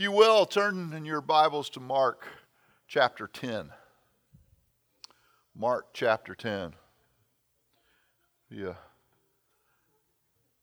[0.00, 2.26] you will, turn in your Bibles to Mark
[2.88, 3.68] chapter 10.
[5.54, 6.72] Mark chapter 10.
[8.48, 8.72] Yeah.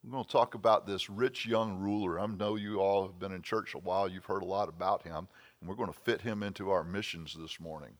[0.04, 2.20] I'm going to talk about this rich young ruler.
[2.20, 4.10] I know you all have been in church a while.
[4.10, 5.28] You've heard a lot about him,
[5.62, 7.92] and we're going to fit him into our missions this morning.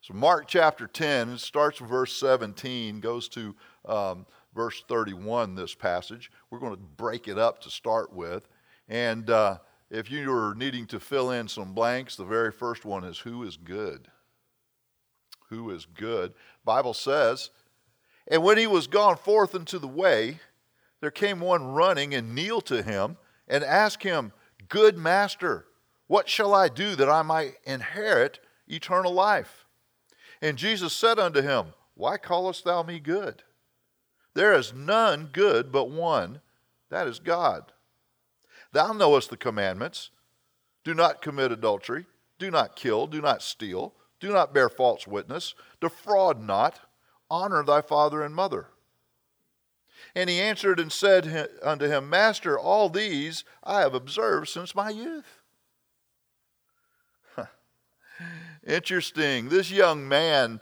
[0.00, 3.54] So, Mark chapter 10, it starts with verse 17, goes to
[3.84, 4.24] um,
[4.54, 6.32] verse 31, this passage.
[6.48, 8.48] We're going to break it up to start with.
[8.88, 9.58] And uh,
[9.90, 13.56] if you're needing to fill in some blanks, the very first one is who is
[13.56, 14.08] good?
[15.48, 16.32] Who is good?
[16.64, 17.50] Bible says,
[18.30, 20.38] and when he was gone forth into the way,
[21.00, 23.16] there came one running and kneeled to him
[23.48, 24.32] and asked him,
[24.68, 25.66] Good master,
[26.06, 29.66] what shall I do that I might inherit eternal life?
[30.40, 33.42] And Jesus said unto him, Why callest thou me good?
[34.34, 36.40] There is none good but one,
[36.90, 37.72] that is God.
[38.72, 40.10] Thou knowest the commandments.
[40.84, 42.06] Do not commit adultery,
[42.38, 46.80] do not kill, do not steal, do not bear false witness, defraud not,
[47.30, 48.68] honor thy father and mother.
[50.14, 54.88] And he answered and said unto him, Master, all these I have observed since my
[54.88, 55.40] youth.
[58.66, 59.48] Interesting.
[59.50, 60.60] This young man,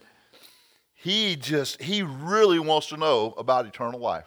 [0.92, 4.26] he just, he really wants to know about eternal life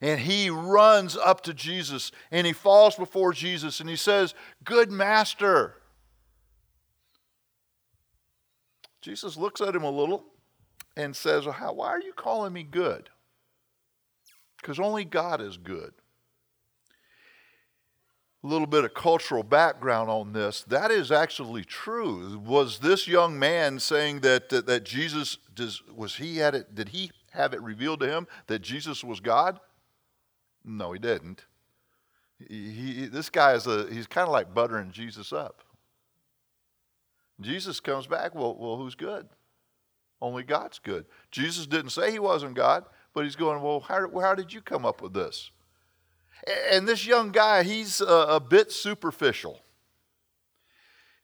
[0.00, 4.90] and he runs up to Jesus and he falls before Jesus and he says, Good
[4.90, 5.76] master.
[9.00, 10.24] Jesus looks at him a little
[10.96, 13.10] and says, well, Why are you calling me good?
[14.60, 15.92] Because only God is good.
[18.42, 20.62] A little bit of cultural background on this.
[20.62, 22.38] That is actually true.
[22.44, 26.90] Was this young man saying that, that, that Jesus, does, was he had it, did
[26.90, 29.60] he have it revealed to him that Jesus was God?
[30.64, 31.44] No, he didn't.
[32.38, 35.62] He, he, this guy is a, he's kind of like buttering Jesus up.
[37.40, 39.28] Jesus comes back, well, well, who's good?
[40.20, 41.04] Only God's good.
[41.30, 44.86] Jesus didn't say he wasn't God, but he's going, well, how, how did you come
[44.86, 45.50] up with this?
[46.70, 49.60] And this young guy, he's a, a bit superficial.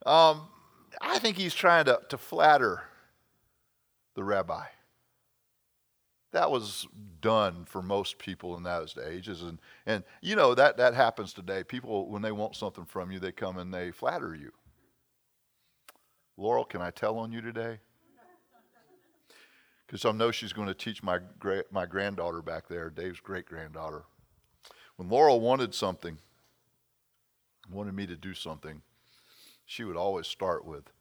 [0.05, 0.49] Um,
[1.01, 2.83] I think he's trying to, to flatter
[4.15, 4.65] the rabbi
[6.33, 6.87] that was
[7.21, 9.43] done for most people in those ages.
[9.43, 11.65] And, and you know that, that happens today.
[11.65, 14.53] People when they want something from you they come and they flatter you.
[16.37, 17.79] Laurel can i tell on you today?
[19.87, 23.45] Because i know she's going to teach my, great, my granddaughter back there dave's great
[23.45, 24.05] granddaughter
[24.97, 26.19] when laurel wanted something
[27.69, 28.83] wanted me to do something
[29.67, 30.93] she would always start with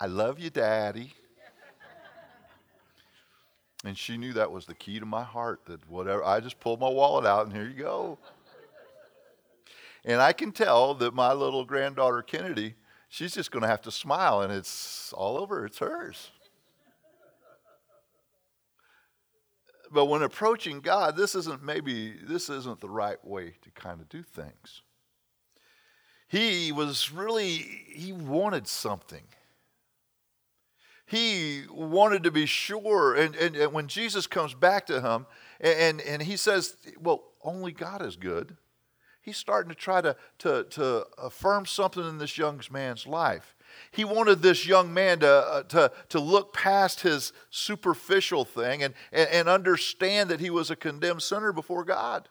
[0.00, 1.12] i love you daddy
[3.84, 6.80] and she knew that was the key to my heart that whatever, I just pulled
[6.80, 8.18] my wallet out and here you go.
[10.04, 12.74] and I can tell that my little granddaughter Kennedy,
[13.08, 16.30] she's just going to have to smile and it's all over, it's hers.
[19.90, 24.08] but when approaching God, this isn't maybe, this isn't the right way to kind of
[24.08, 24.82] do things.
[26.28, 27.56] He was really,
[27.88, 29.24] he wanted something
[31.10, 33.16] he wanted to be sure.
[33.16, 35.26] And, and, and, when Jesus comes back to him
[35.60, 38.56] and, and he says, Well, only God is good,
[39.20, 43.56] he's starting to try to, to, to affirm something in this young man's life.
[43.90, 48.94] He wanted this young man to, uh, to, to look past his superficial thing and,
[49.10, 52.28] and, and understand that he was a condemned sinner before God.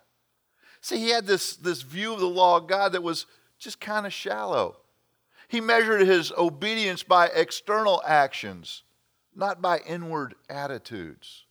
[0.80, 3.26] See, he had this, this view of the law of God that was
[3.58, 4.78] just kind of shallow.
[5.50, 8.84] He measured his obedience by external actions,
[9.36, 11.46] not by inward attitudes.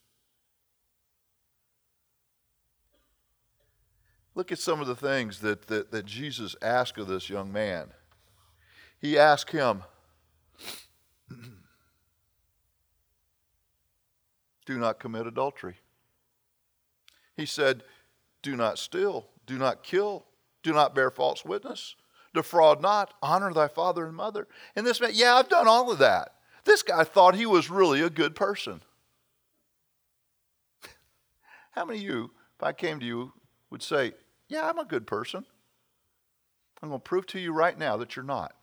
[4.36, 7.88] Look at some of the things that, that, that Jesus asked of this young man.
[9.00, 9.82] He asked him,
[14.64, 15.78] Do not commit adultery.
[17.36, 17.82] He said,
[18.42, 20.24] Do not steal, do not kill,
[20.62, 21.96] do not bear false witness,
[22.38, 24.46] defraud not, honor thy father and mother.
[24.76, 26.34] And this man, yeah, I've done all of that.
[26.64, 28.82] This guy thought he was really a good person.
[31.72, 33.32] How many of you, if I came to you,
[33.70, 34.14] would say,
[34.48, 35.44] Yeah, I'm a good person?
[36.80, 38.54] I'm going to prove to you right now that you're not.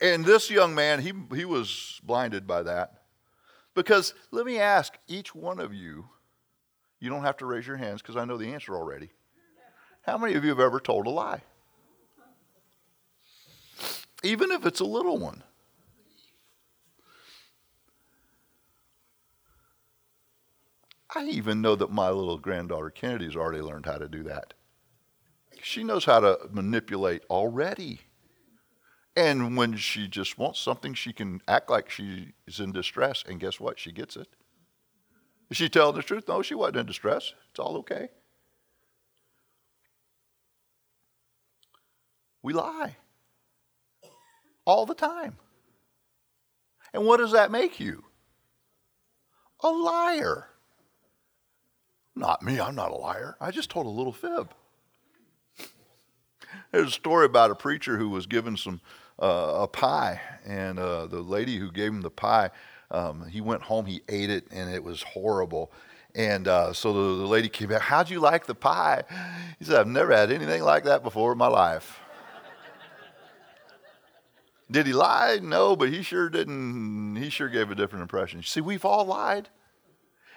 [0.00, 3.02] And this young man, he, he was blinded by that.
[3.74, 6.08] Because let me ask each one of you,
[7.00, 9.10] you don't have to raise your hands because I know the answer already.
[10.08, 11.42] How many of you have ever told a lie?
[14.22, 15.42] Even if it's a little one.
[21.14, 24.54] I even know that my little granddaughter Kennedy's already learned how to do that.
[25.62, 28.00] She knows how to manipulate already.
[29.14, 33.24] And when she just wants something, she can act like she's in distress.
[33.28, 33.78] And guess what?
[33.78, 34.28] She gets it.
[35.50, 36.28] Is she telling the truth?
[36.28, 37.34] No, she wasn't in distress.
[37.50, 38.08] It's all okay.
[42.42, 42.96] We lie
[44.64, 45.36] all the time.
[46.92, 48.04] And what does that make you?
[49.62, 50.48] A liar.
[52.14, 53.36] Not me, I'm not a liar.
[53.40, 54.52] I just told a little fib.
[56.70, 58.80] There's a story about a preacher who was given some
[59.20, 62.50] uh, a pie, and uh, the lady who gave him the pie,
[62.90, 65.72] um, he went home, he ate it, and it was horrible.
[66.14, 69.04] And uh, so the, the lady came back, How'd you like the pie?
[69.58, 72.00] He said, I've never had anything like that before in my life.
[74.70, 75.38] Did he lie?
[75.42, 77.16] No, but he sure didn't.
[77.16, 78.42] He sure gave a different impression.
[78.42, 79.48] See, we've all lied.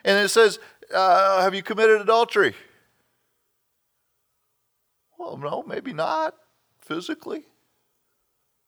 [0.03, 0.59] And it says,
[0.93, 2.55] uh, Have you committed adultery?
[5.17, 6.35] Well, no, maybe not
[6.79, 7.43] physically.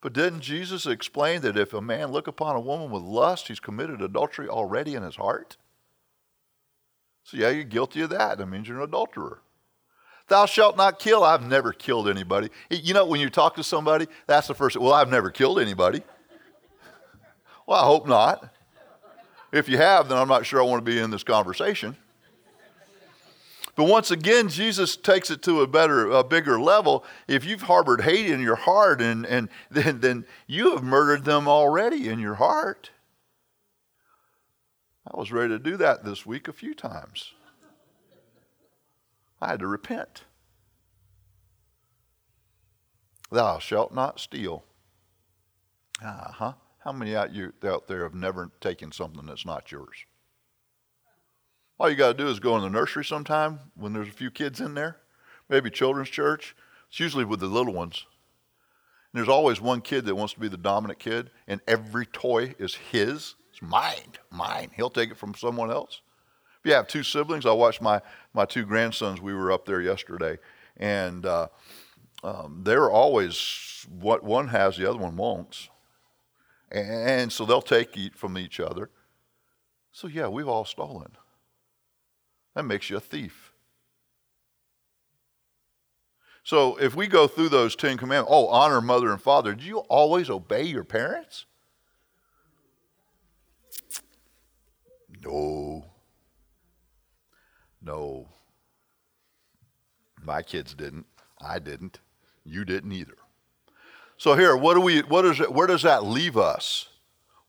[0.02, 3.62] But didn't Jesus explain that if a man look upon a woman with lust, he's
[3.62, 5.56] committed adultery already in his heart?
[7.24, 8.38] So, yeah, you're guilty of that.
[8.38, 9.40] That means you're an adulterer.
[10.28, 11.24] Thou shalt not kill.
[11.24, 12.50] I've never killed anybody.
[12.70, 16.02] You know, when you talk to somebody, that's the first, well, I've never killed anybody.
[17.68, 18.50] Well, I hope not.
[19.52, 21.96] If you have, then I'm not sure I want to be in this conversation.
[23.76, 27.04] But once again, Jesus takes it to a better, a bigger level.
[27.28, 31.48] If you've harbored hate in your heart, and, and then, then you have murdered them
[31.48, 32.92] already in your heart.
[35.06, 37.34] I was ready to do that this week a few times.
[39.44, 40.24] I had to repent.
[43.30, 44.64] Thou shalt not steal.
[46.02, 46.54] Uh huh.
[46.80, 50.06] How many out, you, out there have never taken something that's not yours?
[51.78, 54.32] All you got to do is go in the nursery sometime when there's a few
[54.32, 54.98] kids in there,
[55.50, 56.56] maybe children's church.
[56.90, 58.06] It's usually with the little ones.
[59.12, 62.56] And there's always one kid that wants to be the dominant kid, and every toy
[62.60, 63.36] is his.
[63.52, 64.72] It's mine, mine.
[64.74, 66.00] He'll take it from someone else.
[66.64, 68.02] If you have two siblings, I watched my,
[68.34, 69.20] my two grandsons.
[69.20, 70.38] We were up there yesterday,
[70.78, 71.50] and uh,
[72.24, 75.68] um, they're always what one has, the other one won't.
[76.72, 78.90] And so they'll take eat from each other.
[79.92, 81.12] So, yeah, we've all stolen.
[82.56, 83.52] That makes you a thief.
[86.46, 89.80] So if we go through those Ten Commandments, oh, honor mother and father, do you
[89.80, 91.46] always obey your parents?
[95.26, 95.93] No.
[97.84, 98.28] No.
[100.24, 101.06] My kids didn't.
[101.42, 102.00] I didn't.
[102.46, 103.18] You didn't either.
[104.18, 106.88] So here, what do we what is it, where does that leave us?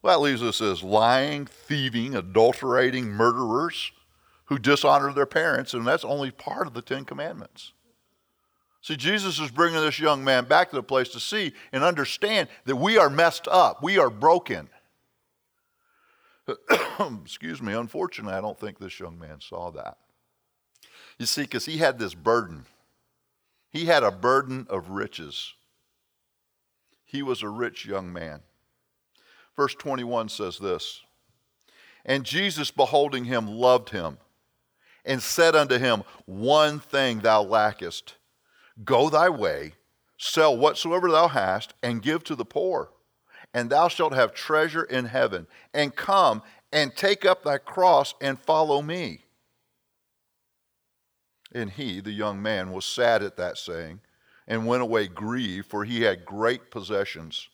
[0.02, 3.92] Well, that leaves us as lying, thieving, adulterating murderers
[4.46, 7.72] who dishonor their parents, and that's only part of the Ten Commandments.
[8.82, 12.48] See, Jesus is bringing this young man back to the place to see and understand
[12.66, 14.68] that we are messed up, we are broken.
[17.24, 19.96] Excuse me, unfortunately, I don't think this young man saw that.
[21.18, 22.66] You see, because he had this burden.
[23.70, 25.54] He had a burden of riches.
[27.04, 28.40] He was a rich young man.
[29.56, 31.02] Verse 21 says this
[32.04, 34.18] And Jesus, beholding him, loved him
[35.04, 38.14] and said unto him, One thing thou lackest.
[38.84, 39.74] Go thy way,
[40.18, 42.90] sell whatsoever thou hast, and give to the poor,
[43.52, 45.46] and thou shalt have treasure in heaven.
[45.72, 46.42] And come
[46.72, 49.23] and take up thy cross and follow me.
[51.54, 54.00] And he, the young man, was sad at that saying,
[54.46, 57.48] and went away grieved, for he had great possessions.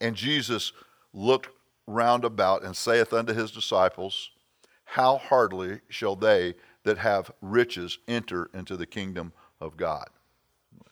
[0.00, 0.72] And Jesus
[1.12, 1.48] looked
[1.86, 4.30] round about and saith unto his disciples,
[4.84, 6.54] how hardly shall they
[6.84, 10.08] that have riches enter into the kingdom of God?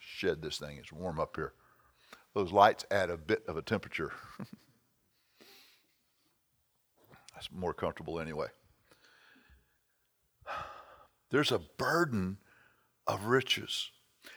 [0.01, 1.55] Shed this thing, it's warm up here.
[2.35, 4.11] Those lights add a bit of a temperature.
[7.35, 8.49] That's more comfortable anyway.
[11.35, 12.37] There's a burden
[13.09, 13.91] of riches.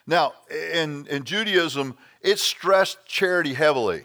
[0.07, 0.33] Now,
[0.73, 4.03] in, in Judaism, it stressed charity heavily.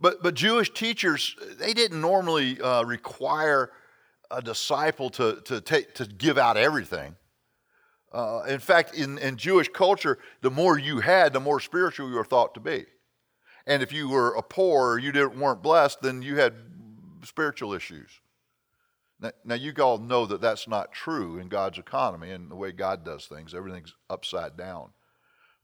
[0.00, 3.72] But, but Jewish teachers, they didn't normally uh, require
[4.30, 7.14] a disciple to, to, take, to give out everything.
[8.10, 12.14] Uh, in fact, in, in Jewish culture, the more you had, the more spiritual you
[12.14, 12.86] were thought to be.
[13.66, 16.54] And if you were a poor or you didn't, weren't blessed, then you had
[17.22, 18.08] spiritual issues.
[19.20, 22.70] Now, now, you all know that that's not true in God's economy and the way
[22.70, 23.52] God does things.
[23.52, 24.90] Everything's upside down.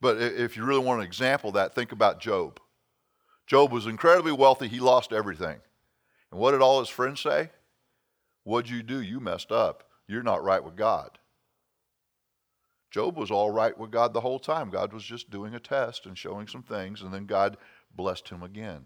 [0.01, 2.59] But if you really want an example of that, think about Job.
[3.47, 5.61] Job was incredibly wealthy, he lost everything.
[6.31, 7.51] And what did all his friends say?
[8.43, 9.01] What'd you do?
[9.01, 9.85] You messed up.
[10.09, 11.19] You're not right with God.
[12.91, 14.71] Job was all right with God the whole time.
[14.71, 17.57] God was just doing a test and showing some things, and then God
[17.95, 18.85] blessed him again.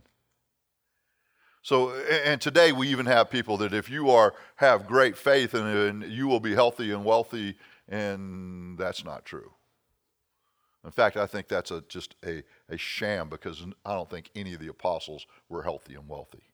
[1.68, 5.66] So, and today we even have people that if you are have great faith and,
[5.66, 7.56] and you will be healthy and wealthy,
[7.87, 9.52] and that's not true.
[10.82, 14.54] In fact, I think that's a, just a, a sham because I don't think any
[14.54, 16.44] of the apostles were healthy and wealthy.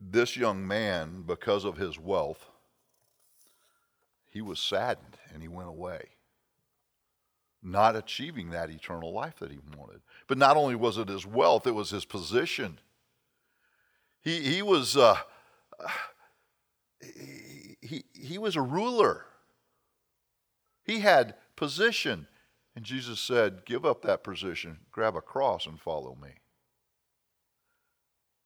[0.00, 2.48] this young man, because of his wealth,
[4.28, 6.08] he was saddened and he went away,
[7.62, 10.00] not achieving that eternal life that he wanted.
[10.26, 12.78] But not only was it his wealth, it was his position.
[14.22, 15.16] He, he was uh,
[17.00, 19.24] he, he, he was a ruler.
[20.84, 22.26] He had position.
[22.76, 26.30] And Jesus said, Give up that position, grab a cross, and follow me.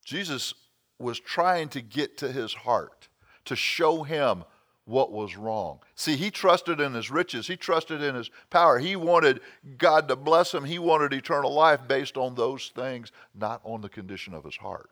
[0.04, 0.54] Jesus
[0.99, 3.09] was trying to get to his heart,
[3.47, 4.44] to show him
[4.85, 5.79] what was wrong.
[5.95, 8.79] See, he trusted in his riches, he trusted in his power.
[8.79, 9.41] He wanted
[9.79, 13.88] God to bless him, he wanted eternal life based on those things, not on the
[13.88, 14.91] condition of his heart.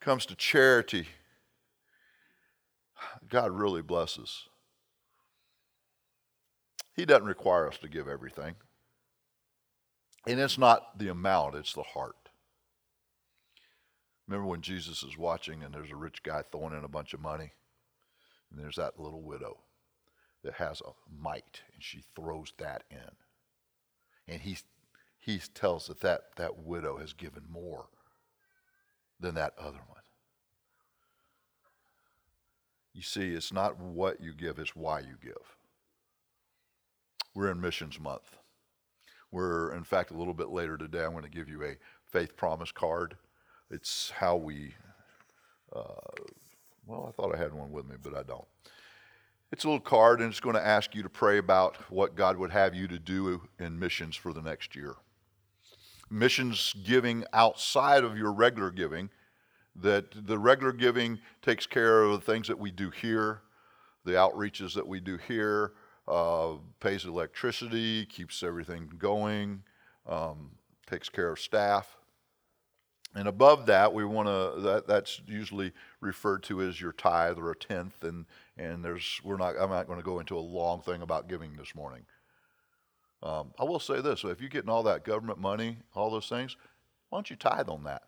[0.00, 1.06] Comes to charity,
[3.28, 4.48] God really blesses.
[6.94, 8.56] He doesn't require us to give everything.
[10.26, 12.21] And it's not the amount, it's the heart.
[14.26, 17.20] Remember when Jesus is watching and there's a rich guy throwing in a bunch of
[17.20, 17.52] money?
[18.50, 19.58] And there's that little widow
[20.44, 22.98] that has a mite and she throws that in.
[24.28, 24.58] And he,
[25.18, 27.86] he tells that, that that widow has given more
[29.18, 30.00] than that other one.
[32.92, 35.56] You see, it's not what you give, it's why you give.
[37.34, 38.36] We're in Missions Month.
[39.30, 42.36] We're, in fact, a little bit later today, I'm going to give you a faith
[42.36, 43.16] promise card.
[43.72, 44.74] It's how we,
[45.74, 45.82] uh,
[46.86, 48.44] well, I thought I had one with me, but I don't.
[49.50, 52.36] It's a little card, and it's going to ask you to pray about what God
[52.36, 54.96] would have you to do in missions for the next year.
[56.10, 59.08] Missions giving outside of your regular giving,
[59.74, 63.40] that the regular giving takes care of the things that we do here,
[64.04, 65.72] the outreaches that we do here,
[66.08, 69.62] uh, pays electricity, keeps everything going,
[70.06, 70.50] um,
[70.86, 71.96] takes care of staff.
[73.14, 77.50] And above that, we want to, that, that's usually referred to as your tithe or
[77.50, 78.02] a tenth.
[78.02, 78.24] And,
[78.56, 81.54] and there's, we're not, I'm not going to go into a long thing about giving
[81.54, 82.04] this morning.
[83.22, 86.56] Um, I will say this if you're getting all that government money, all those things,
[87.10, 88.02] why don't you tithe on that?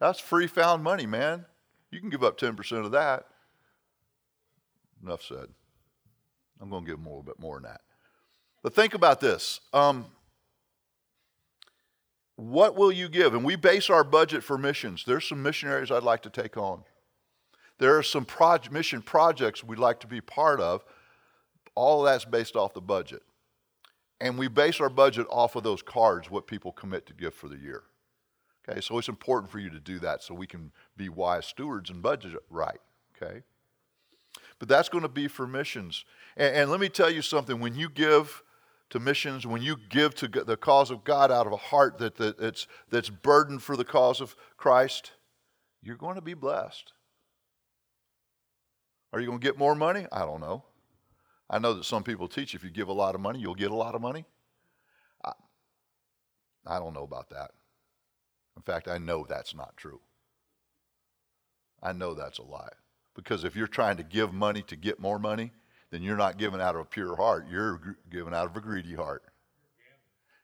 [0.00, 1.46] That's free found money, man.
[1.90, 3.26] You can give up 10% of that.
[5.02, 5.46] Enough said.
[6.60, 7.80] I'm going to give them a little bit more than that.
[8.62, 9.60] But think about this.
[9.72, 10.06] Um,
[12.36, 13.34] what will you give?
[13.34, 15.04] And we base our budget for missions.
[15.06, 16.84] There's some missionaries I'd like to take on.
[17.78, 18.26] There are some
[18.70, 20.84] mission projects we'd like to be part of.
[21.74, 23.22] All of that's based off the budget.
[24.20, 27.48] And we base our budget off of those cards, what people commit to give for
[27.48, 27.82] the year.
[28.68, 31.90] Okay, so it's important for you to do that so we can be wise stewards
[31.90, 32.80] and budget right.
[33.14, 33.42] Okay?
[34.58, 36.04] But that's going to be for missions.
[36.36, 38.42] And, and let me tell you something when you give
[38.90, 42.16] to missions, when you give to the cause of God out of a heart that,
[42.16, 45.12] that, that's, that's burdened for the cause of Christ,
[45.82, 46.92] you're going to be blessed.
[49.12, 50.06] Are you going to get more money?
[50.12, 50.64] I don't know.
[51.48, 53.70] I know that some people teach if you give a lot of money, you'll get
[53.70, 54.24] a lot of money.
[55.24, 55.32] I,
[56.66, 57.52] I don't know about that.
[58.56, 60.00] In fact, I know that's not true.
[61.82, 62.72] I know that's a lie.
[63.14, 65.52] Because if you're trying to give money to get more money,
[65.96, 67.46] then you're not giving out of a pure heart.
[67.50, 69.22] You're giving out of a greedy heart.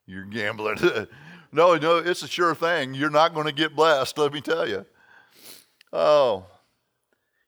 [0.06, 0.78] You're gambling.
[1.52, 2.94] no, no, it's a sure thing.
[2.94, 4.86] You're not going to get blessed, let me tell you.
[5.92, 6.46] Oh,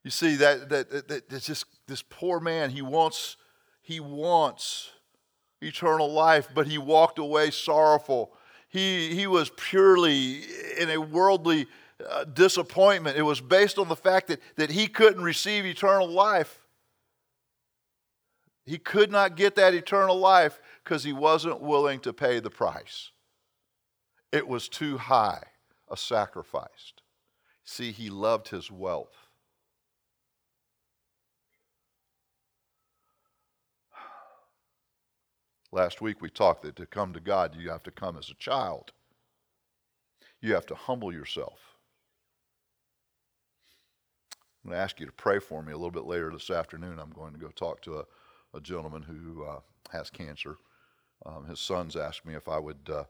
[0.02, 2.68] you see that that, that, that that's just this poor man.
[2.68, 3.38] He wants
[3.80, 4.90] he wants
[5.62, 8.34] eternal life, but he walked away sorrowful.
[8.68, 10.42] He he was purely
[10.78, 11.68] in a worldly
[12.06, 13.16] uh, disappointment.
[13.16, 16.63] It was based on the fact that that he couldn't receive eternal life.
[18.64, 23.11] He could not get that eternal life because he wasn't willing to pay the price.
[24.33, 25.42] It was too high
[25.90, 26.92] a sacrifice.
[27.62, 29.28] See, he loved his wealth.
[35.73, 38.35] Last week we talked that to come to God, you have to come as a
[38.35, 38.92] child.
[40.40, 41.59] You have to humble yourself.
[44.64, 46.99] I'm going to ask you to pray for me a little bit later this afternoon.
[46.99, 48.04] I'm going to go talk to a
[48.54, 50.56] a gentleman who uh, has cancer.
[51.26, 53.04] Um, his sons asked me if I would uh,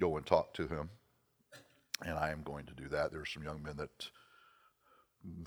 [0.00, 0.90] go and talk to him.
[2.04, 3.12] And I am going to do that.
[3.12, 4.10] There are some young men that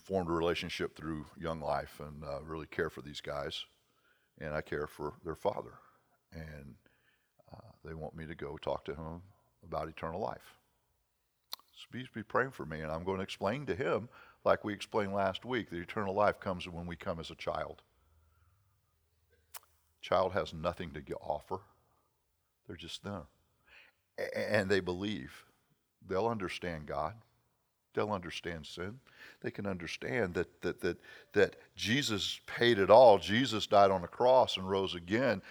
[0.01, 3.65] formed a relationship through Young Life and uh, really care for these guys.
[4.39, 5.73] And I care for their father.
[6.31, 6.75] And
[7.53, 9.21] uh, they want me to go talk to him
[9.65, 10.55] about eternal life.
[11.73, 12.81] So please be praying for me.
[12.81, 14.07] And I'm going to explain to him,
[14.45, 17.81] like we explained last week, that eternal life comes when we come as a child.
[20.05, 21.57] Child has nothing to offer.
[22.67, 23.23] They're just there.
[24.35, 25.45] And they believe.
[26.07, 27.15] They'll understand God.
[27.95, 28.99] They'll understand sin.
[29.41, 30.97] They can understand that, that, that,
[31.33, 33.17] that Jesus paid it all.
[33.17, 35.41] Jesus died on the cross and rose again.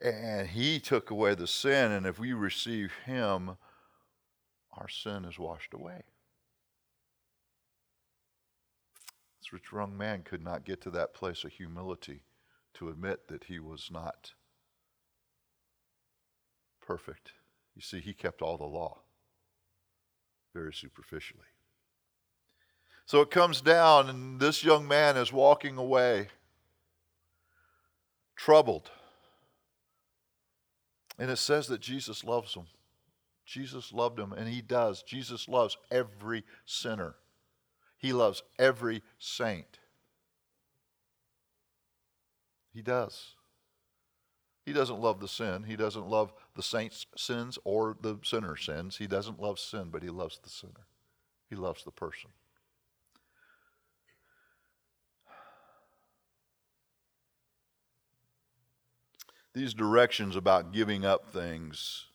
[0.00, 1.90] And he took away the sin.
[1.90, 3.56] And if we receive him,
[4.74, 6.02] our sin is washed away.
[9.40, 12.20] This rich young man could not get to that place of humility
[12.78, 14.32] to admit that he was not
[16.80, 17.32] perfect.
[17.74, 18.98] You see, he kept all the law
[20.54, 21.46] very superficially.
[23.04, 26.28] So it comes down, and this young man is walking away,
[28.34, 28.90] troubled.
[31.18, 32.66] And it says that Jesus loves him.
[33.44, 35.02] Jesus loved him, and he does.
[35.02, 37.14] Jesus loves every sinner,
[37.96, 39.78] he loves every saint.
[42.76, 43.36] He does.
[44.66, 45.62] He doesn't love the sin.
[45.62, 48.98] He doesn't love the saint's sins or the sinner's sins.
[48.98, 50.86] He doesn't love sin, but he loves the sinner.
[51.48, 52.28] He loves the person.
[59.54, 62.08] These directions about giving up things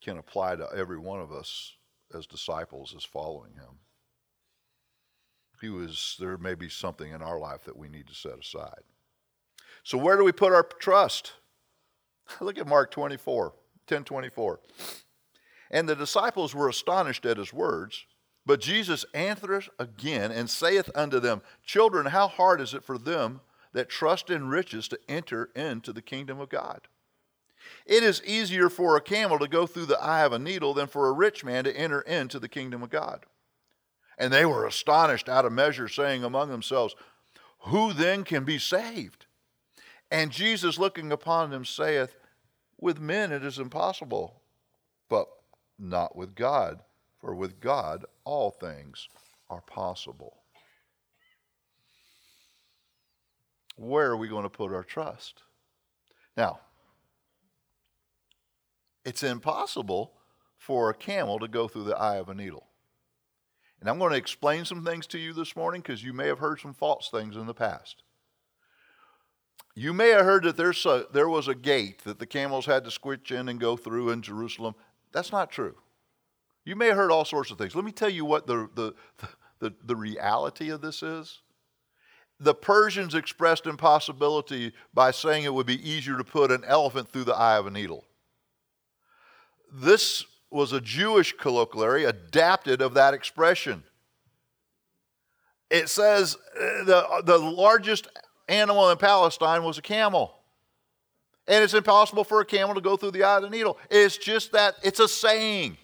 [0.00, 1.72] can apply to every one of us
[2.14, 3.80] as disciples as following him.
[5.60, 8.84] He was there may be something in our life that we need to set aside.
[9.86, 11.34] So where do we put our trust?
[12.40, 13.52] Look at Mark 24,
[13.86, 14.60] 10 24.
[15.70, 18.04] And the disciples were astonished at his words.
[18.44, 23.42] But Jesus answereth again and saith unto them, Children, how hard is it for them
[23.74, 26.88] that trust in riches to enter into the kingdom of God?
[27.86, 30.88] It is easier for a camel to go through the eye of a needle than
[30.88, 33.24] for a rich man to enter into the kingdom of God.
[34.18, 36.96] And they were astonished out of measure, saying among themselves,
[37.66, 39.25] Who then can be saved?
[40.10, 42.14] And Jesus, looking upon them, saith,
[42.78, 44.40] With men it is impossible,
[45.08, 45.26] but
[45.78, 46.80] not with God,
[47.20, 49.08] for with God all things
[49.50, 50.38] are possible.
[53.76, 55.42] Where are we going to put our trust?
[56.36, 56.60] Now,
[59.04, 60.12] it's impossible
[60.56, 62.66] for a camel to go through the eye of a needle.
[63.80, 66.38] And I'm going to explain some things to you this morning because you may have
[66.38, 68.02] heard some false things in the past.
[69.78, 72.82] You may have heard that there's a, there was a gate that the camels had
[72.84, 74.74] to squitch in and go through in Jerusalem.
[75.12, 75.76] That's not true.
[76.64, 77.74] You may have heard all sorts of things.
[77.74, 78.94] Let me tell you what the, the,
[79.60, 81.42] the, the reality of this is.
[82.40, 87.24] The Persians expressed impossibility by saying it would be easier to put an elephant through
[87.24, 88.04] the eye of a needle.
[89.70, 93.84] This was a Jewish colloquially adapted of that expression.
[95.68, 98.08] It says uh, the, the largest
[98.48, 100.34] animal in Palestine was a camel.
[101.48, 103.78] And it's impossible for a camel to go through the eye of the needle.
[103.90, 105.78] It's just that it's a saying.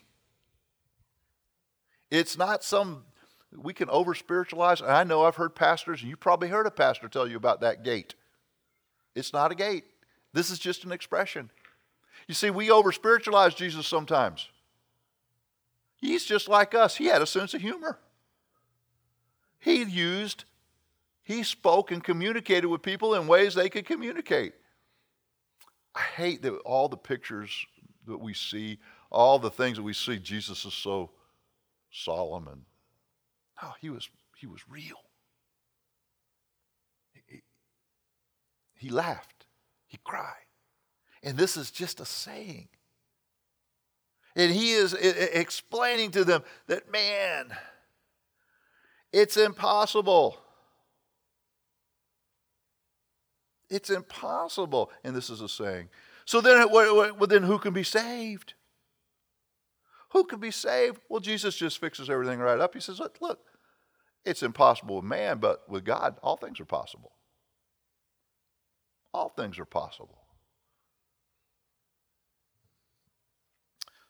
[2.10, 3.04] It's not some,
[3.56, 4.82] we can over spiritualize.
[4.82, 7.84] I know I've heard pastors, and you probably heard a pastor tell you about that
[7.84, 8.14] gate.
[9.14, 9.84] It's not a gate,
[10.32, 11.50] this is just an expression.
[12.28, 14.48] You see, we over spiritualize Jesus sometimes.
[15.96, 17.98] He's just like us, he had a sense of humor.
[19.58, 20.44] He used
[21.22, 24.54] he spoke and communicated with people in ways they could communicate.
[25.94, 27.66] I hate that all the pictures
[28.06, 28.78] that we see,
[29.10, 31.10] all the things that we see, Jesus is so
[31.90, 32.62] solemn and
[33.62, 34.96] oh, he was he was real.
[37.12, 37.42] He,
[38.74, 39.46] he laughed,
[39.86, 40.46] he cried.
[41.22, 42.68] And this is just a saying.
[44.34, 47.54] And he is explaining to them that, man,
[49.12, 50.38] it's impossible.
[53.72, 54.92] It's impossible.
[55.02, 55.88] And this is a saying.
[56.26, 58.52] So then, well, then who can be saved?
[60.10, 60.98] Who can be saved?
[61.08, 62.74] Well, Jesus just fixes everything right up.
[62.74, 63.40] He says, look, look,
[64.26, 67.12] it's impossible with man, but with God, all things are possible.
[69.14, 70.18] All things are possible.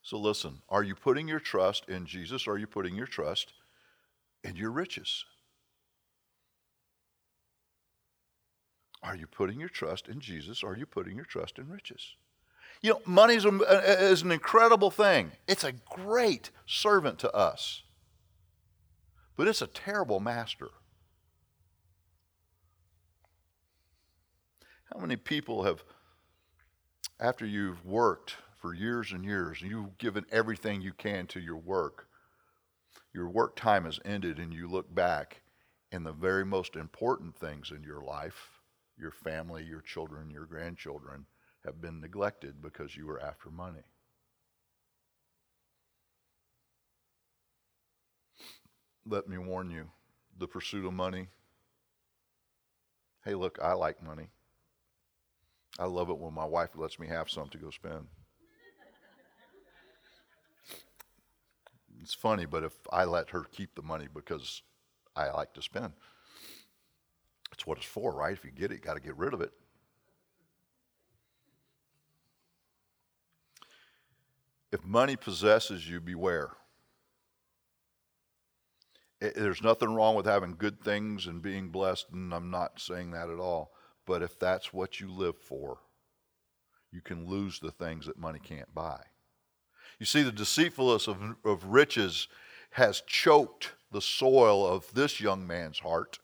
[0.02, 3.52] So listen, are you putting your trust in Jesus or are you putting your trust
[4.42, 5.24] in your riches?
[9.02, 12.14] Are you putting your trust in Jesus are you putting your trust in riches?
[12.82, 15.32] You know, money is, is an incredible thing.
[15.46, 17.82] It's a great servant to us,
[19.36, 20.68] but it's a terrible master.
[24.92, 25.84] How many people have,
[27.20, 31.56] after you've worked for years and years, and you've given everything you can to your
[31.56, 32.08] work,
[33.14, 35.42] your work time has ended, and you look back,
[35.92, 38.51] and the very most important things in your life,
[39.02, 41.26] your family, your children, your grandchildren,
[41.64, 43.82] have been neglected because you were after money.
[49.04, 49.90] Let me warn you
[50.38, 51.28] the pursuit of money.
[53.24, 54.30] Hey, look, I like money.
[55.78, 58.06] I love it when my wife lets me have some to go spend.
[62.00, 64.62] It's funny, but if I let her keep the money because
[65.14, 65.92] I like to spend,
[67.62, 68.32] it's what it's for, right?
[68.32, 69.52] If you get it, you got to get rid of it.
[74.72, 76.50] If money possesses you, beware.
[79.20, 83.12] It, there's nothing wrong with having good things and being blessed, and I'm not saying
[83.12, 83.70] that at all.
[84.06, 85.78] But if that's what you live for,
[86.90, 89.00] you can lose the things that money can't buy.
[90.00, 92.26] You see, the deceitfulness of, of riches
[92.70, 96.18] has choked the soil of this young man's heart.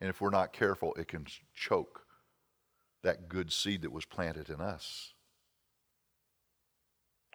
[0.00, 2.02] And if we're not careful, it can choke
[3.02, 5.14] that good seed that was planted in us.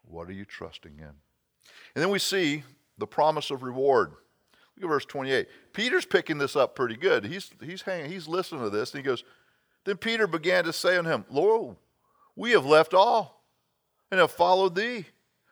[0.04, 1.06] What are you trusting in?
[1.06, 2.64] And then we see
[2.98, 4.12] the promise of reward.
[4.76, 5.48] Look at verse 28.
[5.74, 7.26] Peter's picking this up pretty good.
[7.26, 9.24] He's, he's, hanging, he's listening to this, and he goes,
[9.86, 11.76] Then Peter began to say unto him, Lord,
[12.36, 13.44] we have left all
[14.10, 15.06] and have followed thee.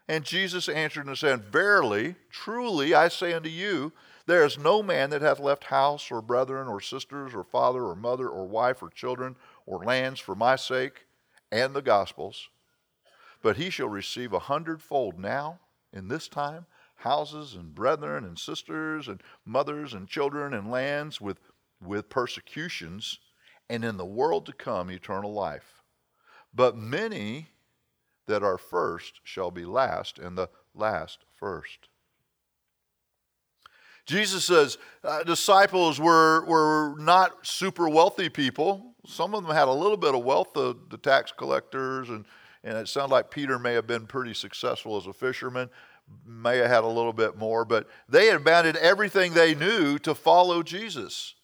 [0.07, 3.93] And Jesus answered and said, Verily, truly, I say unto you,
[4.29, 7.95] there is no man that hath left house or brethren or sisters or father or
[7.95, 11.07] mother or wife or children or lands for my sake
[11.51, 12.49] and the gospel's,
[13.41, 15.59] but he shall receive a hundredfold now
[15.91, 21.39] in this time houses and brethren and sisters and mothers and children and lands with,
[21.81, 23.17] with persecutions,
[23.67, 25.81] and in the world to come eternal life.
[26.53, 27.47] But many
[28.27, 31.88] that are first shall be last, and the last first.
[34.09, 38.95] Jesus says uh, disciples were, were not super wealthy people.
[39.05, 42.25] Some of them had a little bit of wealth, the, the tax collectors, and,
[42.63, 45.69] and it sounded like Peter may have been pretty successful as a fisherman,
[46.25, 50.63] may have had a little bit more, but they abandoned everything they knew to follow
[50.63, 51.35] Jesus.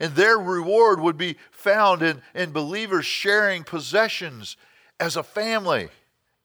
[0.00, 4.56] And their reward would be found in, in believers sharing possessions
[4.98, 5.90] as a family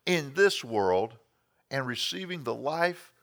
[0.04, 1.14] in this world
[1.70, 3.13] and receiving the life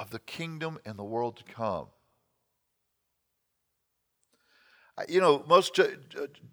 [0.00, 1.86] of the kingdom and the world to come.
[5.08, 5.78] You know, most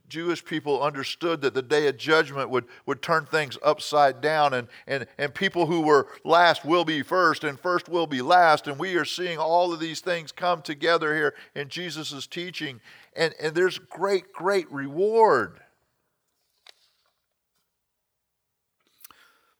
[0.07, 4.67] Jewish people understood that the day of judgment would, would turn things upside down, and,
[4.85, 8.67] and, and people who were last will be first, and first will be last.
[8.67, 12.79] And we are seeing all of these things come together here in Jesus' teaching,
[13.15, 15.59] and, and there's great, great reward.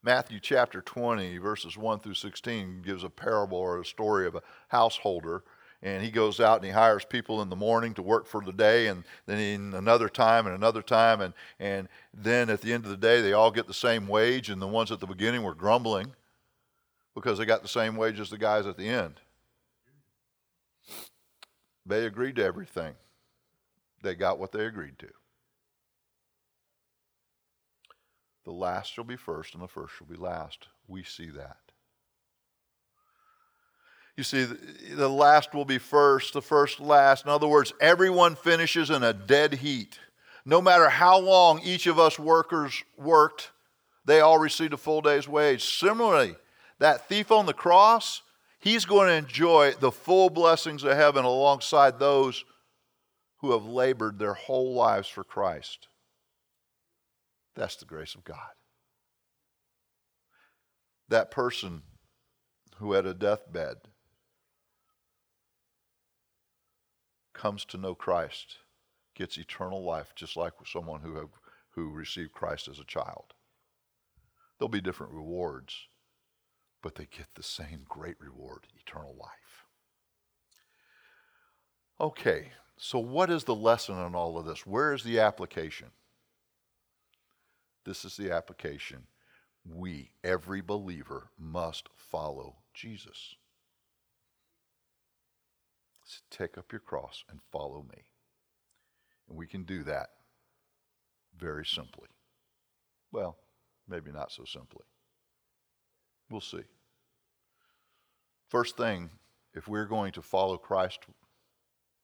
[0.08, 4.41] Matthew chapter 20, verses 1 through 16, gives a parable or a story of a
[4.70, 5.43] householder.
[5.84, 8.54] And he goes out and he hires people in the morning to work for the
[8.54, 11.20] day, and then in another time and another time.
[11.20, 14.50] And, and then at the end of the day, they all get the same wage,
[14.50, 16.13] and the ones at the beginning were grumbling
[17.13, 19.15] because they got the same wage as the guys at the end.
[21.86, 22.93] They agreed to everything,
[24.04, 25.10] they got what they agreed to.
[28.47, 30.69] The last shall be first, and the first shall be last.
[30.88, 31.57] We see that.
[34.15, 37.25] You see, the last will be first, the first last.
[37.25, 39.99] In other words, everyone finishes in a dead heat.
[40.45, 43.51] No matter how long each of us workers worked,
[44.05, 45.65] they all received a full day's wage.
[45.65, 46.38] Similarly,
[46.79, 48.21] that thief on the cross,
[48.60, 52.45] he's going to enjoy the full blessings of heaven alongside those
[53.39, 55.89] who have labored their whole lives for Christ.
[57.58, 58.54] That's the grace of God.
[61.10, 61.82] That person
[62.78, 63.78] who had a deathbed
[67.34, 68.58] comes to know Christ
[69.15, 71.30] gets eternal life just like someone who have,
[71.72, 73.34] who received Christ as a child.
[74.58, 75.88] There'll be different rewards,
[76.84, 79.65] but they get the same great reward, eternal life.
[82.00, 84.67] Okay, so what is the lesson in all of this?
[84.67, 85.88] Where is the application?
[87.88, 89.04] This is the application.
[89.65, 93.36] We, every believer, must follow Jesus.
[96.04, 98.04] So take up your cross and follow me.
[99.30, 100.10] And we can do that
[101.39, 102.10] very simply.
[103.13, 103.38] Well,
[103.88, 104.84] maybe not so simply.
[106.30, 106.65] We'll see.
[108.50, 109.12] First thing,
[109.54, 111.00] if we're going to follow Christ,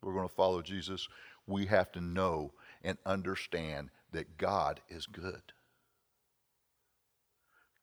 [0.02, 1.10] we're going to follow Jesus,
[1.46, 5.41] we have to know and understand that God is good.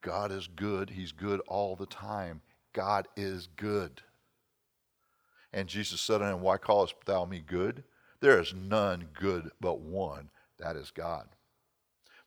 [0.02, 0.90] God is good.
[0.90, 2.40] He's good all the time.
[2.72, 4.02] God is good.
[5.52, 7.84] And Jesus said unto him, Why callest thou me good?
[8.20, 11.28] There is none good but one, that is God.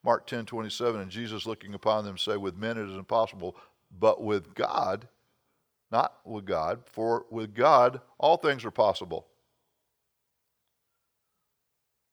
[0.03, 3.55] Mark 10 27, and Jesus looking upon them say, With men it is impossible,
[3.97, 5.07] but with God,
[5.91, 9.27] not with God, for with God all things are possible.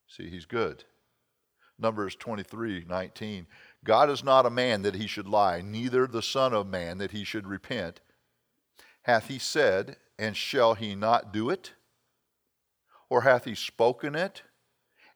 [0.07, 0.85] See, he's good.
[1.79, 3.47] Numbers 23 19.
[3.85, 7.13] God is not a man that he should lie, neither the Son of Man that
[7.13, 8.01] he should repent.
[9.03, 11.73] Hath he said, and shall he not do it?
[13.09, 14.43] Or hath he spoken it,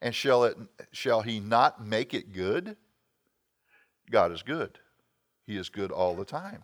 [0.00, 0.56] and shall, it,
[0.92, 2.76] shall he not make it good?
[4.10, 4.78] God is good.
[5.46, 6.62] He is good all the time.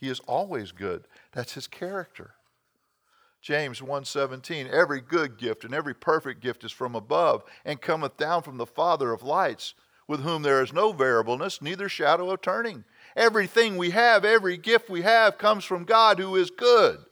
[0.00, 1.06] He is always good.
[1.30, 2.34] That's his character.
[3.40, 8.42] James 1:17 Every good gift and every perfect gift is from above and cometh down
[8.42, 9.74] from the Father of lights
[10.12, 12.84] with whom there is no variableness neither shadow of turning.
[13.16, 17.02] Everything we have, every gift we have comes from God who is good.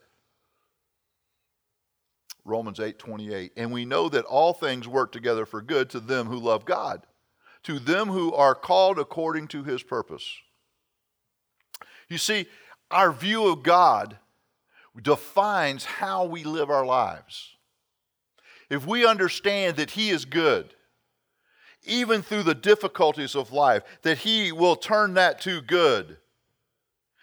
[2.44, 6.38] Romans 8:28 And we know that all things work together for good to them who
[6.38, 7.06] love God,
[7.62, 10.36] to them who are called according to his purpose.
[12.06, 12.48] You see,
[12.90, 14.18] our view of God
[15.00, 17.56] defines how we live our lives.
[18.68, 20.74] If we understand that he is good,
[21.84, 26.18] even through the difficulties of life, that He will turn that to good,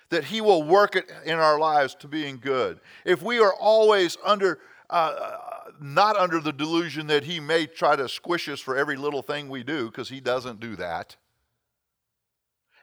[0.09, 2.79] that He will work it in our lives to being good.
[3.05, 5.37] If we are always under, uh, uh
[5.79, 9.49] not under the delusion that He may try to squish us for every little thing
[9.49, 11.15] we do, because He doesn't do that.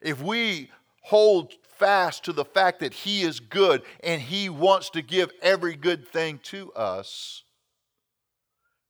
[0.00, 0.70] If we
[1.02, 5.74] hold fast to the fact that He is good and He wants to give every
[5.74, 7.42] good thing to us,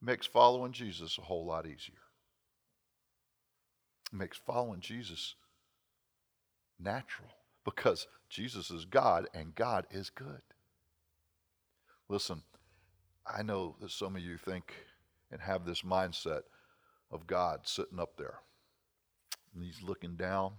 [0.02, 2.03] makes following Jesus a whole lot easier
[4.14, 5.34] makes following Jesus
[6.78, 7.28] natural
[7.64, 10.42] because Jesus is God and God is good.
[12.08, 12.42] Listen,
[13.26, 14.74] I know that some of you think
[15.30, 16.42] and have this mindset
[17.10, 18.40] of God sitting up there.
[19.54, 20.54] And he's looking down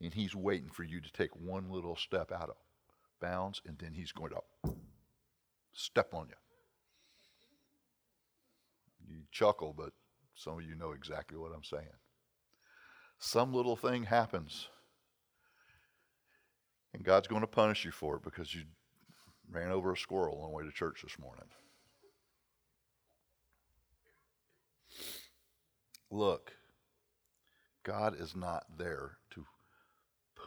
[0.00, 2.56] and he's waiting for you to take one little step out of
[3.20, 4.72] bounds and then he's going to
[5.72, 6.34] step on you.
[9.08, 9.92] You chuckle, but
[10.34, 11.86] some of you know exactly what I'm saying
[13.18, 14.68] some little thing happens.
[16.94, 18.62] And God's going to punish you for it because you
[19.50, 21.44] ran over a squirrel on the way to church this morning.
[26.10, 26.52] Look,
[27.84, 29.44] God is not there to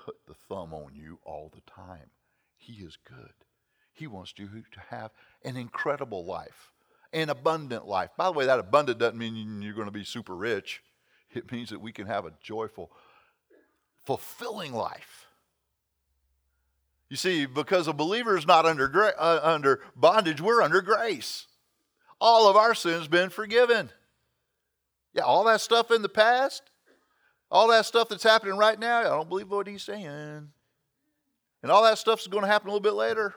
[0.06, 2.10] put the thumb on you all the time.
[2.56, 3.34] He is good.
[3.94, 5.12] He wants you to have
[5.44, 6.72] an incredible life,
[7.14, 8.12] an abundant life.
[8.18, 10.82] By the way, that abundant doesn't mean you're going to be super rich.
[11.34, 12.92] It means that we can have a joyful,
[14.06, 15.28] fulfilling life.
[17.10, 21.48] You see, because a believer is not under, uh, under bondage, we're under grace.
[22.22, 23.90] All of our sins been forgiven.
[25.14, 26.64] Yeah, all that stuff in the past,
[27.50, 30.50] all that stuff that's happening right now, I don't believe what he's saying.
[31.62, 33.34] And all that stuff is going to happen a little bit later.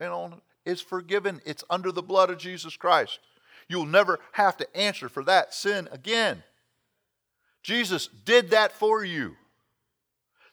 [0.00, 1.40] You know, it's forgiven.
[1.44, 3.20] It's under the blood of Jesus Christ.
[3.68, 6.42] You'll never have to answer for that sin again.
[7.64, 9.34] Jesus did that for you.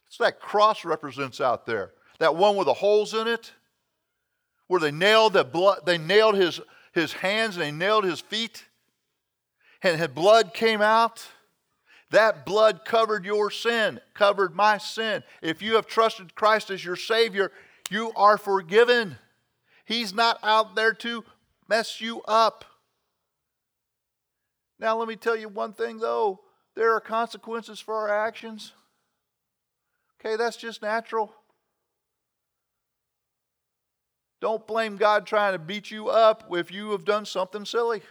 [0.08, 1.92] It's that cross represents out there.
[2.20, 3.52] That one with the holes in it,
[4.68, 6.62] where they nailed the blood, they nailed his,
[6.94, 8.64] his hands and they nailed his feet,
[9.84, 11.28] and his blood came out.
[12.12, 15.24] That blood covered your sin, covered my sin.
[15.42, 17.52] If you have trusted Christ as your Savior,
[17.90, 19.18] you are forgiven.
[19.84, 21.26] He's not out there to
[21.68, 22.64] mess you up.
[24.80, 26.40] Now, let me tell you one thing though
[26.76, 28.74] there are consequences for our actions.
[30.20, 31.34] Okay, that's just natural.
[34.40, 38.02] Don't blame God trying to beat you up if you have done something silly.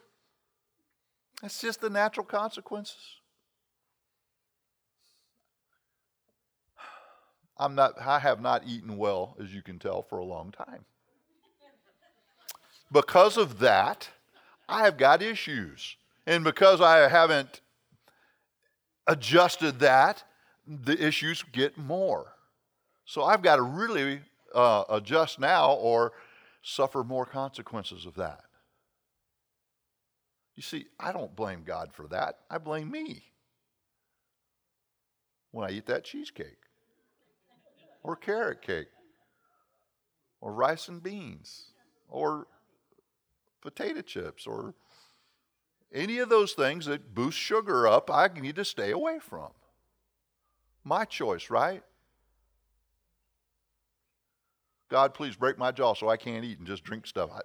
[1.42, 3.16] That's just the natural consequences.
[7.57, 10.85] I'm not, I have not eaten well, as you can tell, for a long time.
[12.92, 14.09] Because of that,
[14.68, 15.96] I have got issues.
[16.27, 17.61] And because I haven't
[19.11, 20.23] adjusted that,
[20.66, 22.33] the issues get more.
[23.05, 24.20] So I've got to really
[24.55, 26.12] uh, adjust now or
[26.62, 28.42] suffer more consequences of that.
[30.55, 32.37] You see, I don't blame God for that.
[32.49, 33.25] I blame me
[35.51, 36.59] when I eat that cheesecake
[38.05, 38.88] or carrot cake
[40.40, 41.73] or rice and beans
[42.09, 42.46] or
[43.61, 44.75] potato chips or
[45.92, 49.48] any of those things that boost sugar up, I need to stay away from.
[50.85, 51.83] My choice, right?
[54.88, 57.31] God, please break my jaw so I can't eat and just drink stuff.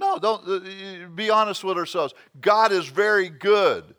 [0.00, 2.14] No, don't uh, be honest with ourselves.
[2.40, 3.96] God is very good.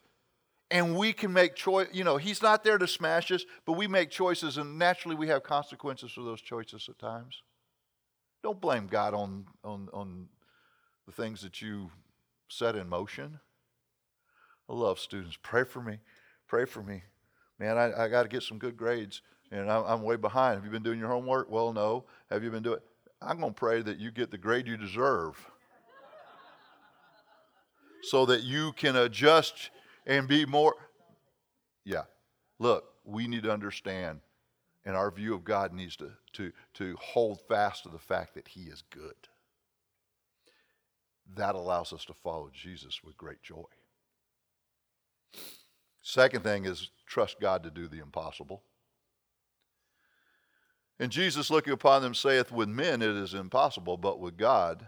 [0.72, 3.86] And we can make choice, you know, he's not there to smash us, but we
[3.86, 7.42] make choices and naturally we have consequences for those choices at times.
[8.44, 10.30] Don't blame God on on on
[11.06, 11.92] the things that you
[12.50, 13.40] set in motion.
[14.68, 15.38] I love students.
[15.42, 16.00] Pray for me.
[16.48, 17.04] Pray for me.
[17.60, 20.56] Man, I, I got to get some good grades, and I'm, I'm way behind.
[20.56, 21.50] Have you been doing your homework?
[21.50, 22.06] Well, no.
[22.30, 22.80] Have you been doing?
[23.22, 25.36] I'm going to pray that you get the grade you deserve,
[28.04, 29.72] so that you can adjust
[30.06, 30.76] and be more.
[31.84, 32.04] Yeah.
[32.60, 34.20] Look, we need to understand,
[34.86, 38.48] and our view of God needs to, to, to hold fast to the fact that
[38.48, 39.16] He is good
[41.36, 43.64] that allows us to follow Jesus with great joy.
[46.02, 48.64] Second thing is trust God to do the impossible.
[51.00, 54.86] And Jesus, looking upon them, saith, With men it is impossible, but with God,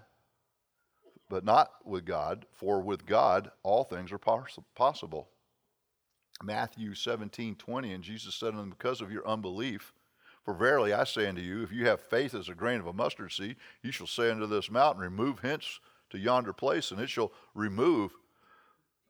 [1.29, 4.19] but not with God, for with God all things are
[4.75, 5.29] possible.
[6.43, 9.93] Matthew 17, 20, and Jesus said unto them, Because of your unbelief,
[10.43, 12.93] for verily I say unto you, if you have faith as a grain of a
[12.93, 15.79] mustard seed, you shall say unto this mountain, Remove hence
[16.11, 18.11] to yonder place, and it shall remove.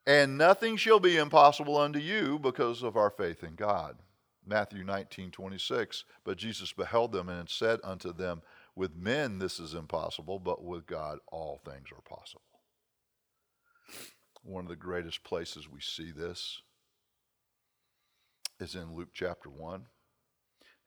[0.08, 3.98] And nothing shall be impossible unto you because of our faith in God.
[4.46, 6.06] Matthew 19, 26.
[6.24, 8.42] But Jesus beheld them and said unto them,
[8.76, 12.42] With men this is impossible, but with God all things are possible.
[14.44, 16.62] One of the greatest places we see this
[18.60, 19.86] is in Luke chapter 1.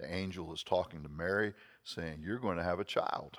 [0.00, 3.38] The angel is talking to Mary, saying, You're going to have a child.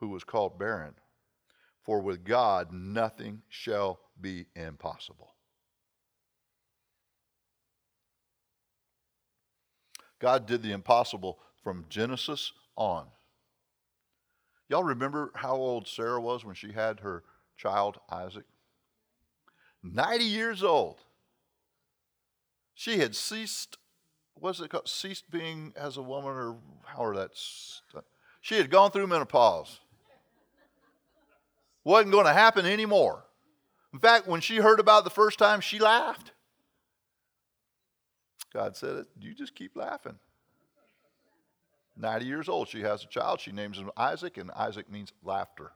[0.00, 0.94] who was called barren.
[1.84, 5.34] For with God nothing shall be impossible.
[10.18, 13.06] God did the impossible from Genesis on.
[14.68, 17.24] Y'all remember how old Sarah was when she had her
[17.56, 18.44] child Isaac?
[19.82, 20.98] 90 years old.
[22.74, 23.78] She had ceased,
[24.34, 24.88] what's it called?
[24.88, 27.30] Ceased being as a woman, or how are that?
[28.42, 29.80] She had gone through menopause
[31.84, 33.24] wasn't going to happen anymore.
[33.92, 36.32] In fact, when she heard about it the first time, she laughed.
[38.52, 40.18] God said, You just keep laughing.
[41.96, 43.40] 90 years old, she has a child.
[43.40, 45.72] She names him Isaac, and Isaac means laughter.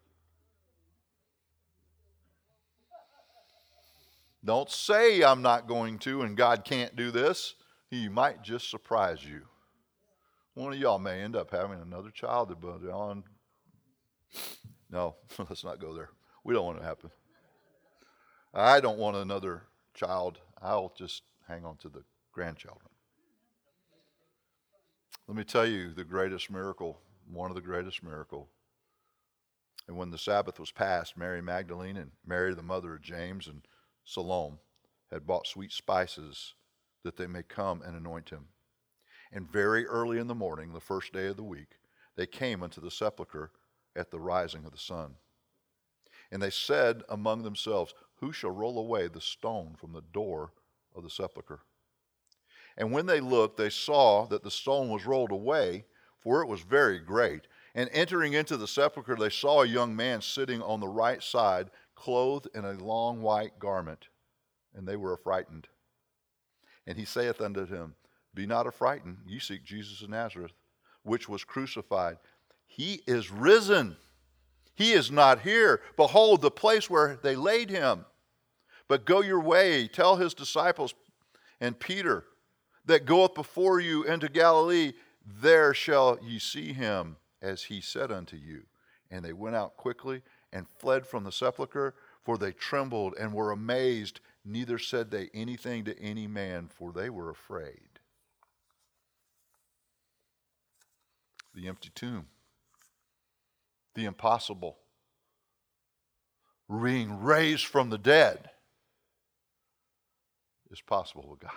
[4.45, 7.55] Don't say I'm not going to and God can't do this.
[7.91, 9.43] He might just surprise you.
[10.55, 12.55] One of y'all may end up having another child,
[12.93, 13.25] on
[14.95, 16.11] no, let's not go there.
[16.45, 17.11] We don't want it to happen.
[18.55, 20.39] I don't want another child.
[20.63, 22.89] I'll just hang on to the grandchildren.
[25.27, 28.49] Let me tell you the greatest miracle, one of the greatest miracle.
[29.89, 33.63] And when the Sabbath was passed, Mary Magdalene and Mary, the mother of James and
[34.05, 34.59] Salome,
[35.11, 36.55] had bought sweet spices
[37.03, 38.47] that they may come and anoint him.
[39.33, 41.79] And very early in the morning, the first day of the week,
[42.17, 43.51] they came unto the sepulchre
[43.97, 45.15] at the rising of the sun.
[46.31, 50.53] And they said among themselves, Who shall roll away the stone from the door
[50.95, 51.61] of the sepulchre?
[52.77, 55.85] And when they looked, they saw that the stone was rolled away,
[56.19, 57.43] for it was very great.
[57.75, 61.71] And entering into the sepulchre, they saw a young man sitting on the right side,
[61.95, 64.09] clothed in a long white garment.
[64.75, 65.69] And they were affrighted.
[66.87, 67.95] And he saith unto them,
[68.35, 70.53] Be not affrighted, ye seek Jesus of Nazareth,
[71.03, 72.19] which was crucified.
[72.67, 73.97] He is risen.
[74.75, 75.81] He is not here.
[75.97, 78.05] Behold, the place where they laid him.
[78.89, 80.95] But go your way, tell his disciples
[81.61, 82.25] and Peter
[82.85, 84.93] that goeth before you into Galilee,
[85.25, 88.65] there shall ye see him as he said unto you.
[89.11, 93.53] And they went out quickly and fled from the sepulchre, for they trembled and were
[93.53, 94.21] amazed.
[94.45, 98.01] Neither said they anything to any man, for they were afraid.
[101.55, 102.27] The empty tomb,
[103.95, 104.79] the impossible,
[106.83, 108.51] being raised from the dead
[110.71, 111.53] is possible with God.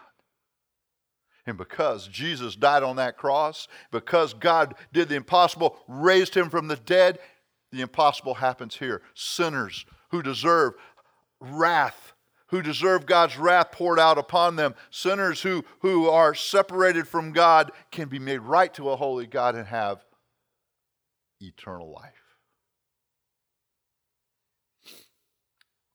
[1.46, 6.68] And because Jesus died on that cross, because God did the impossible, raised him from
[6.68, 7.20] the dead,
[7.72, 9.02] the impossible happens here.
[9.14, 10.74] Sinners who deserve
[11.40, 12.14] wrath,
[12.48, 17.72] who deserve God's wrath poured out upon them, sinners who, who are separated from God,
[17.92, 20.04] can be made right to a holy God and have
[21.40, 22.27] eternal life.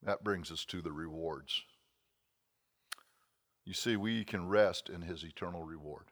[0.02, 1.62] That brings us to the rewards.
[3.64, 6.06] You see, we can rest in his eternal reward.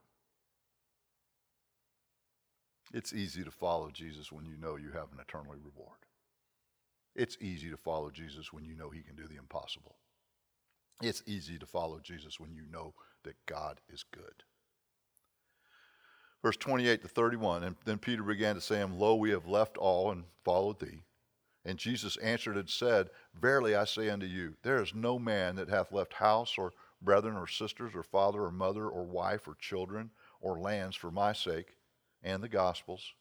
[2.92, 5.98] It's easy to follow Jesus when you know you have an eternal reward.
[7.14, 9.96] It's easy to follow Jesus when you know he can do the impossible.
[11.02, 14.44] It's easy to follow Jesus when you know that God is good.
[16.42, 20.10] Verse 28 to 31 And then Peter began to say Lo, we have left all
[20.10, 21.02] and followed thee.
[21.70, 23.10] And Jesus answered and said,
[23.40, 27.36] Verily I say unto you, there is no man that hath left house or brethren
[27.36, 30.10] or sisters or father or mother or wife or children
[30.40, 31.76] or lands for my sake
[32.24, 33.14] and the gospel's,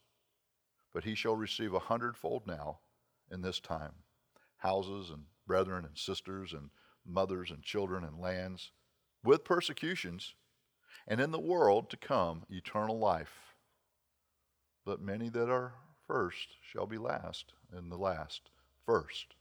[0.92, 2.80] but he shall receive a hundredfold now
[3.30, 3.94] in this time
[4.58, 6.72] houses and brethren and sisters and
[7.06, 8.72] mothers and children and lands
[9.24, 10.34] with persecutions,
[11.08, 13.54] and in the world to come eternal life.
[14.86, 15.74] But many that are
[16.10, 18.50] first shall be last, and the last
[18.84, 19.36] first.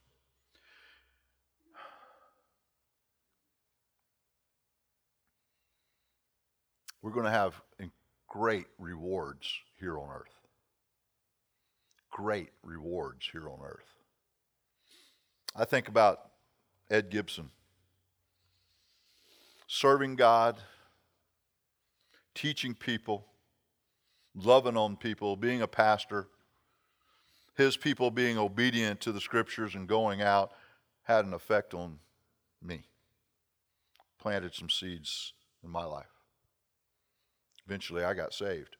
[7.00, 7.54] We're going to have
[8.28, 9.50] great rewards
[9.80, 10.34] here on earth.
[12.10, 13.94] Great rewards here on earth.
[15.56, 16.20] I think about
[16.90, 17.48] Ed Gibson
[19.66, 20.58] serving God,
[22.34, 23.24] teaching people,
[24.34, 26.28] loving on people, being a pastor.
[27.58, 30.52] His people being obedient to the scriptures and going out
[31.02, 31.98] had an effect on
[32.62, 32.84] me.
[34.16, 35.32] Planted some seeds
[35.64, 36.06] in my life.
[37.66, 38.76] Eventually, I got saved.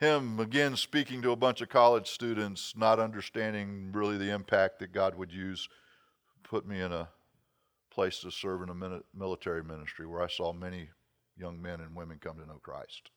[0.00, 4.92] Him again speaking to a bunch of college students, not understanding really the impact that
[4.92, 5.68] God would use,
[6.42, 7.10] put me in a
[7.90, 10.88] place to serve in a military ministry where I saw many
[11.36, 13.10] young men and women come to know Christ.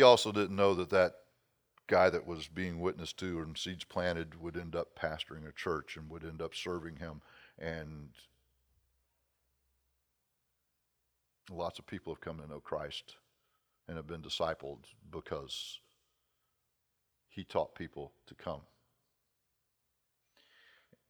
[0.00, 1.12] He also didn't know that that
[1.86, 5.94] guy that was being witnessed to and seeds planted would end up pastoring a church
[5.94, 7.20] and would end up serving him
[7.58, 8.08] and
[11.50, 13.16] Lots of people have come to know Christ
[13.86, 15.80] and have been discipled because
[17.28, 18.62] he taught people to come.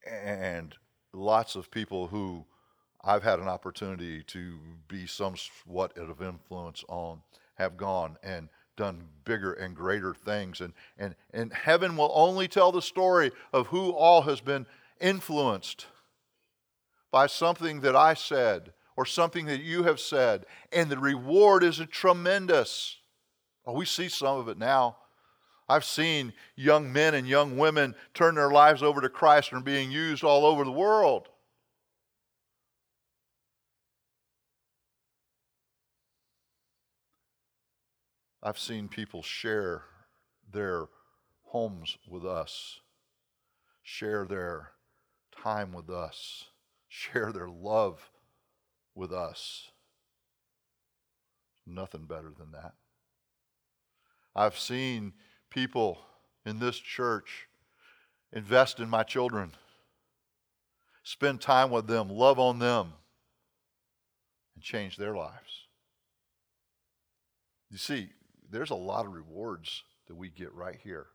[0.04, 0.74] And
[1.12, 2.44] lots of people who
[3.04, 7.22] I've had an opportunity to be somewhat of influence on
[7.54, 8.48] have gone and
[8.80, 10.62] done bigger and greater things.
[10.62, 14.66] And, and, and heaven will only tell the story of who all has been
[15.00, 15.86] influenced
[17.12, 21.78] by something that I said or something that you have said, and the reward is
[21.78, 22.96] a tremendous.
[23.66, 24.96] Oh, we see some of it now.
[25.68, 29.64] I've seen young men and young women turn their lives over to Christ and are
[29.64, 31.28] being used all over the world.
[38.42, 39.82] I've seen people share
[40.50, 40.86] their
[41.44, 42.80] homes with us,
[43.82, 44.70] share their
[45.42, 46.44] time with us,
[46.88, 48.10] share their love
[48.94, 49.70] with us.
[51.66, 52.72] Nothing better than that.
[54.34, 55.12] I've seen
[55.50, 55.98] people
[56.46, 57.48] in this church
[58.32, 59.52] invest in my children,
[61.02, 62.94] spend time with them, love on them,
[64.54, 65.66] and change their lives.
[67.70, 68.10] You see,
[68.50, 71.06] there's a lot of rewards that we get right here.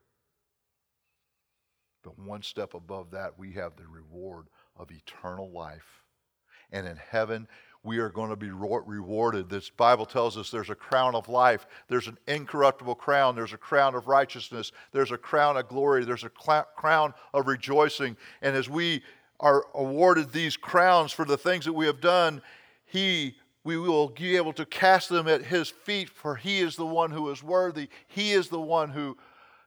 [2.04, 6.04] But one step above that, we have the reward of eternal life.
[6.72, 7.48] And in heaven,
[7.84, 9.50] we are going to be rewarded.
[9.50, 13.58] This Bible tells us there's a crown of life, there's an incorruptible crown, there's a
[13.58, 18.18] crown of righteousness, there's a crown of glory, there's a cl- crown of rejoicing.
[18.42, 19.04] And as we
[19.40, 22.42] are awarded these crowns for the things that we have done,
[22.86, 26.86] He we will be able to cast them at his feet, for he is the
[26.86, 27.90] one who is worthy.
[28.08, 29.18] He is the one who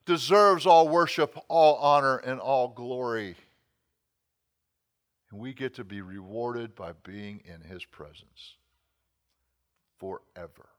[0.07, 3.34] deserves all worship, all honor, and all glory.
[5.30, 8.55] And we get to be rewarded by being in his presence
[9.99, 10.70] forever.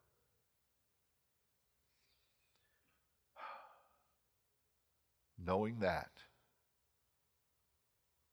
[5.46, 6.10] knowing that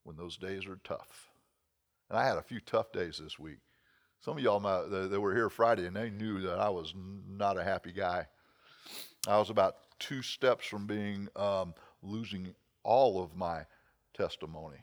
[0.03, 1.29] when those days are tough.
[2.09, 3.59] And I had a few tough days this week.
[4.21, 6.93] Some of y'all they were here Friday and they knew that I was
[7.29, 8.27] not a happy guy.
[9.27, 12.53] I was about two steps from being um, losing
[12.83, 13.65] all of my
[14.13, 14.77] testimony.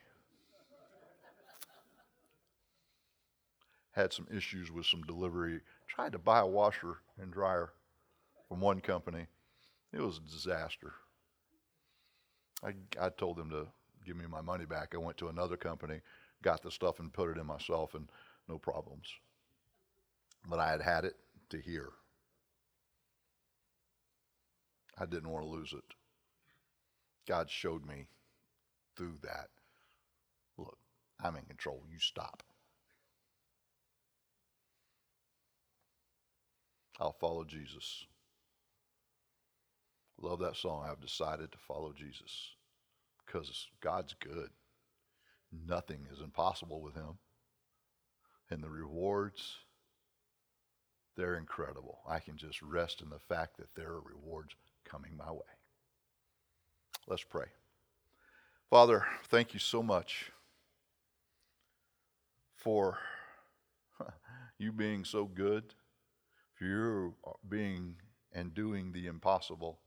[3.92, 5.60] Had some issues with some delivery.
[5.86, 7.72] Tried to buy a washer and dryer
[8.48, 9.26] from one company.
[9.92, 10.94] It was a disaster.
[12.64, 13.66] I, I told them to
[14.04, 14.94] give me my money back.
[14.94, 16.00] I went to another company,
[16.42, 18.08] got the stuff and put it in myself, and
[18.48, 19.08] no problems.
[20.48, 21.14] But I had had it
[21.50, 21.90] to here.
[24.98, 25.94] I didn't want to lose it.
[27.26, 28.06] God showed me
[28.96, 29.48] through that
[30.58, 30.78] look,
[31.22, 31.82] I'm in control.
[31.90, 32.42] You stop.
[37.00, 38.06] I'll follow Jesus.
[40.20, 40.86] Love that song.
[40.88, 42.52] I've decided to follow Jesus
[43.26, 44.50] because God's good.
[45.66, 47.18] Nothing is impossible with Him.
[48.54, 49.56] And the rewards,
[51.16, 51.98] they're incredible.
[52.08, 55.40] I can just rest in the fact that there are rewards coming my way.
[57.08, 57.46] Let's pray.
[58.70, 60.30] Father, thank you so much
[62.54, 62.98] for
[64.58, 65.74] you being so good,
[66.54, 67.14] for you
[67.48, 67.96] being
[68.32, 69.80] and doing the impossible.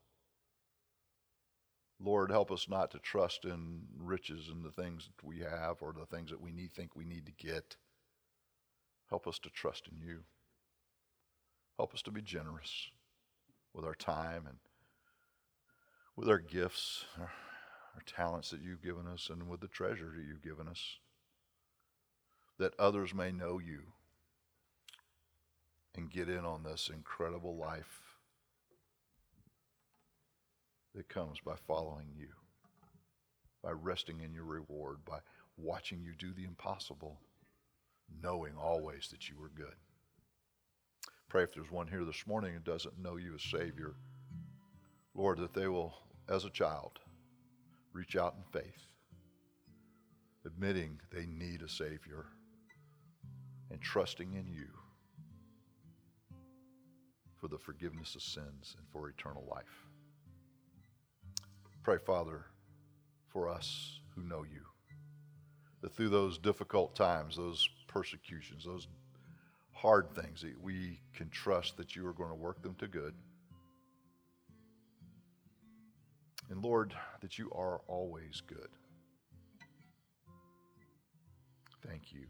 [2.01, 5.93] Lord, help us not to trust in riches and the things that we have or
[5.97, 7.77] the things that we need, think we need to get.
[9.09, 10.19] Help us to trust in you.
[11.77, 12.89] Help us to be generous
[13.73, 14.57] with our time and
[16.15, 17.31] with our gifts, our,
[17.95, 20.97] our talents that you've given us, and with the treasure that you've given us,
[22.57, 23.81] that others may know you
[25.95, 28.01] and get in on this incredible life
[30.95, 32.29] that comes by following you,
[33.63, 35.19] by resting in your reward, by
[35.57, 37.19] watching you do the impossible,
[38.21, 39.75] knowing always that you are good.
[41.29, 43.95] Pray if there's one here this morning who doesn't know you as Savior,
[45.13, 45.93] Lord, that they will,
[46.29, 46.99] as a child,
[47.91, 48.87] reach out in faith,
[50.45, 52.27] admitting they need a Savior
[53.71, 54.67] and trusting in you
[57.35, 59.85] for the forgiveness of sins and for eternal life.
[61.83, 62.45] Pray, Father,
[63.27, 64.61] for us who know you,
[65.81, 68.87] that through those difficult times, those persecutions, those
[69.73, 73.15] hard things, that we can trust that you are going to work them to good.
[76.51, 78.69] And Lord, that you are always good.
[81.87, 82.27] Thank you.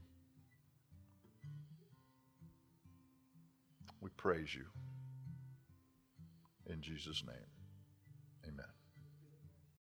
[3.99, 4.63] We praise you.
[6.71, 7.56] In Jesus' name.